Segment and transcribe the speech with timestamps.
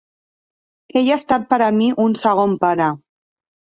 [1.01, 2.89] Ell ha estat per a mi un segon pare.